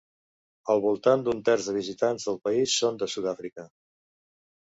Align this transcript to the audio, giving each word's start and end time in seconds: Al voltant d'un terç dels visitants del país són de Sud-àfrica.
Al 0.73 0.79
voltant 0.85 1.25
d'un 1.25 1.43
terç 1.49 1.67
dels 1.67 1.77
visitants 1.81 2.25
del 2.29 2.41
país 2.47 2.75
són 2.83 2.99
de 3.03 3.09
Sud-àfrica. 3.17 3.67